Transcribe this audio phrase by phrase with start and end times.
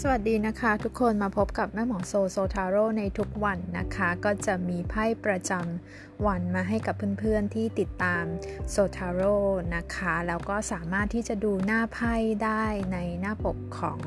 [0.00, 8.24] สวัสดีนะคะทุกคนมาพบกับแม่หมอโซโซทาโร่ในทุกวันนะคะ ก็จะมีไพ่ประจำวันมาให้กับเพื่อนๆที่ติดตาม
[8.70, 9.36] โซทาโร่
[9.74, 12.14] นะคะ แล้วก็สามารถที่จะดูหน้าไพ่
[12.44, 13.98] ได้ในหน้าปกของ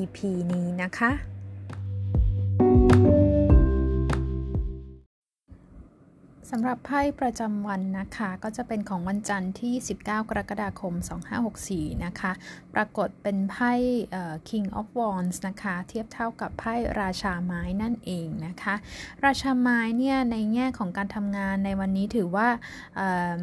[0.00, 0.18] EP
[0.52, 1.35] นี้นะคะ
[6.52, 9.74] สำหรับไพ่ประจำวันนะคะ ก็จะเป็นของวันจันทร์ที่
[10.04, 10.94] 19 กรกฎาคม
[11.48, 12.32] 2564 นะคะ
[12.74, 13.72] ปรากฏเป็นไพ่
[14.48, 18.74] King of Wands นะคะ เทียบเท่ากับไพ่ราชาไม้นั่นเองนะคะ
[19.24, 22.48] ราชาไม้เนี่ยในแง่ของการทำงานในวันนี้ถือว่า
[22.96, 22.98] เ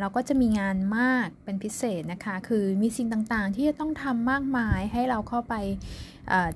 [0.00, 5.54] เราก็จะมีงานมากเป็นพิเศษนะคะ คือมีสิ่งต่างๆ ที่จะต้องทำมากมายให้เราเข้าไป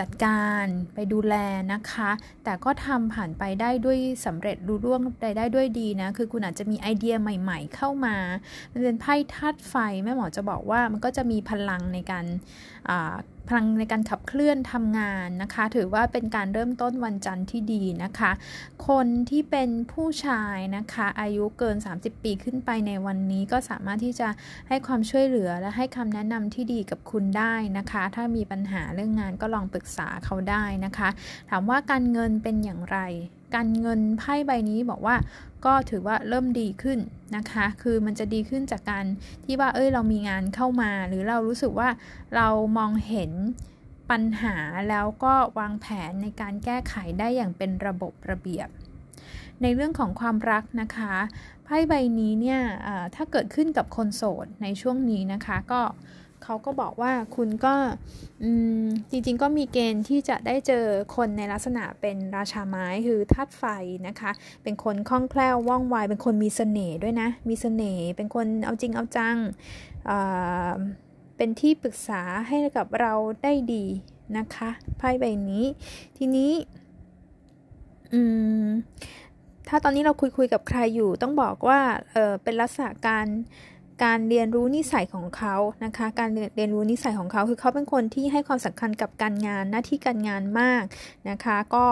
[0.00, 1.34] จัดการไปดูแล
[1.72, 2.10] นะคะ
[2.44, 8.16] แต่ก็ทำผ่านไปได้ด้วยสำเร็จรู้ร่วงได้ได้ด้วยดีนะคือคุณอาจจะมีไอเดียใหม่ๆ เข้ามา
[8.72, 9.74] มันเป็นไพ่ธาตุไฟ
[10.04, 12.26] แม่หมอจะบอกว่ามันก็จะมีพลังในการ
[13.48, 18.30] พลังในการขับเคลื่อนทำงานนะคะ ถือว่าเป็นการเริ่มต้นวันจันทร์ที่ดีนะคะ
[18.88, 24.28] คนที่เป็นผู้ชายนะคะ อายุเกิน 30 ปีขึ้นไปในวันนี้ก็สามารถที่จะ
[24.68, 31.08] ให้ความช่วยเหลือและให้คำแนะนำที่ดีกับคุณได้นะคะ ถ้ามีปัญหาเรื่องงานก็ลองปรึกษาเขาได้นะคะ
[31.50, 32.98] ถามว่าการเงินเป็นอย่างไร
[33.54, 35.16] การเงินไพ่ใบนี้บอกว่า
[35.64, 36.98] ก็ถือว่าเริ่มดีขึ้น
[37.36, 39.04] นะคะ คือมันจะดีขึ้นจากการ
[39.44, 41.88] ที่ว่าเอ้ยเรามีงานเข้ามา หรือเรารู้สึกว่า
[42.36, 43.32] เรามองเห็น
[44.10, 44.56] ปัญหา
[44.90, 48.68] แล้วก็วางแผนในการแก้ไขได้อย่างเป็นระบบระเบียบ
[49.62, 51.14] ในเรื่องของความรักนะคะ
[51.64, 52.60] ไพ่ใบนี้เนี่ย
[53.14, 55.80] ถ้าเกิดขึ้นกับคนโสดในช่วงนี้นะคะก็
[56.44, 57.74] เขาก็บอกว่าคุณก็
[59.10, 60.84] จริงๆ ก็มีเกณฑ์ที่จะได้เจอ
[61.16, 63.64] คนในลักษณะเป็นราชาไม้คือธาตุไฟ
[64.08, 64.30] นะคะ
[64.62, 69.36] เป็นคนคล่องแคล่วว่องไว เป็นคนมีเสน่ห์ด้วยนะ มีเสน่ห์เป็นคนเอาจริงเอาจัง
[71.36, 73.84] เป็นที่ปรึกษาให้กับเราได้ดี
[74.38, 75.64] นะคะไพ่ใบนี้
[76.16, 76.52] ทีนี้
[79.68, 81.80] ถ้าตอนนี้เราคุยคุยกับใครอยู่ต้องบอกว่า
[82.12, 83.26] เเป็นลักษณะการ
[84.02, 90.82] การเรียนรู้นิสัยของเขานะคะ การเรียนรู้นิสัยของเขาคือเขาเป็นคนที่ให้ความสำคัญกับการงานหน้าที่การงานมาก
[91.30, 91.86] นะคะ ก็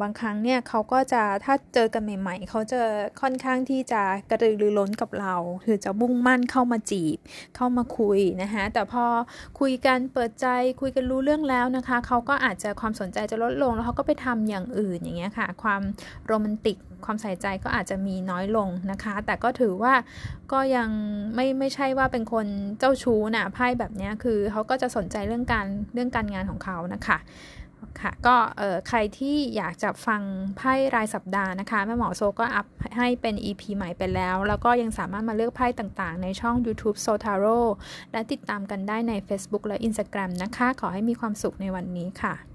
[0.00, 2.80] บางครั้งเนี่ยเขาก็จะถ้าเจอกันใหม่ๆเขาจะ
[3.20, 5.34] ค่อนข้างที่จะกระตือรือร้นกับเรา
[5.64, 7.18] คือจะมุ่งมั่นเข้ามาจีบ
[7.56, 9.04] เข้ามาคุยนะคะแต่พอ
[9.60, 10.46] คุยกันเปิดใจ
[10.80, 15.82] คุยกันรู้เรื่องแล้วนะคะ เขาก็อาจจะความสนใจจะลดลงแล้วเขาก็ไปทำอย่างอื่นอย่างเงี้ยค่ะ ความ
[16.26, 19.94] โรแมนติก ความใส่ใจก็อาจจะมีน้อยลงนะคะ แต่ก็ถือว่า
[20.52, 20.88] ก็ยัง
[21.34, 22.46] ไม่ไม่ใช่ว่าเป็นคน
[22.78, 27.18] เจ้าชู้นะไพ่แบบนี้คือเขาก็จะสนใจเรื่องการเรื่องการงานของเขานะคะ
[28.00, 30.22] ค่ะก็เออใครที่อยากจะฟัง
[30.56, 32.66] ไพ่รายสัปดาห์นะคะแม่หมอโซก็อัพ
[32.98, 37.60] ให้เป็น EP ใหม่ไปแล้ว แล้วก็ยังสามารถมาเลือกไพ่ต่างๆ ในช่อง YouTube s o t a r o
[38.12, 42.51] และติดตามกันได้ใน Facebook และ Instagram นะคะ ขอให้มีความสุขในวันนี้ค่ะ